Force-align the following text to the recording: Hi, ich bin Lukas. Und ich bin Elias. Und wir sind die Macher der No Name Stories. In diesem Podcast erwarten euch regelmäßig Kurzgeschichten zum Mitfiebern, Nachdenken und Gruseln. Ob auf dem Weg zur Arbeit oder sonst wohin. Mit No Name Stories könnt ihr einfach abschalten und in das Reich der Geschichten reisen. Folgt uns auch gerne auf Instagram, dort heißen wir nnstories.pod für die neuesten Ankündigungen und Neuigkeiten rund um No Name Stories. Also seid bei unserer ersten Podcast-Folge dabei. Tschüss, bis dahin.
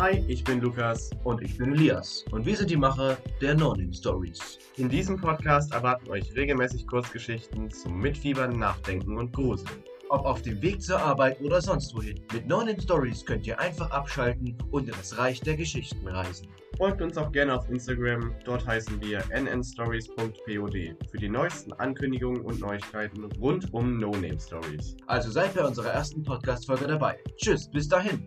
Hi, 0.00 0.24
ich 0.28 0.44
bin 0.44 0.60
Lukas. 0.60 1.10
Und 1.24 1.42
ich 1.42 1.58
bin 1.58 1.72
Elias. 1.72 2.24
Und 2.30 2.46
wir 2.46 2.56
sind 2.56 2.70
die 2.70 2.76
Macher 2.76 3.18
der 3.40 3.56
No 3.56 3.74
Name 3.74 3.92
Stories. 3.92 4.56
In 4.76 4.88
diesem 4.88 5.20
Podcast 5.20 5.74
erwarten 5.74 6.08
euch 6.08 6.32
regelmäßig 6.36 6.86
Kurzgeschichten 6.86 7.68
zum 7.68 7.98
Mitfiebern, 7.98 8.56
Nachdenken 8.60 9.18
und 9.18 9.32
Gruseln. 9.32 9.82
Ob 10.10 10.24
auf 10.24 10.40
dem 10.42 10.62
Weg 10.62 10.80
zur 10.80 11.00
Arbeit 11.00 11.40
oder 11.40 11.60
sonst 11.60 11.96
wohin. 11.96 12.20
Mit 12.32 12.46
No 12.46 12.58
Name 12.58 12.80
Stories 12.80 13.26
könnt 13.26 13.44
ihr 13.48 13.58
einfach 13.58 13.90
abschalten 13.90 14.56
und 14.70 14.88
in 14.88 14.94
das 14.94 15.18
Reich 15.18 15.40
der 15.40 15.56
Geschichten 15.56 16.06
reisen. 16.06 16.46
Folgt 16.76 17.02
uns 17.02 17.18
auch 17.18 17.32
gerne 17.32 17.58
auf 17.58 17.68
Instagram, 17.68 18.32
dort 18.44 18.64
heißen 18.64 19.00
wir 19.00 19.24
nnstories.pod 19.32 20.38
für 21.10 21.18
die 21.18 21.28
neuesten 21.28 21.72
Ankündigungen 21.72 22.42
und 22.42 22.60
Neuigkeiten 22.60 23.24
rund 23.40 23.74
um 23.74 23.98
No 23.98 24.12
Name 24.12 24.38
Stories. 24.38 24.96
Also 25.08 25.32
seid 25.32 25.54
bei 25.54 25.64
unserer 25.64 25.90
ersten 25.90 26.22
Podcast-Folge 26.22 26.86
dabei. 26.86 27.18
Tschüss, 27.36 27.68
bis 27.68 27.88
dahin. 27.88 28.24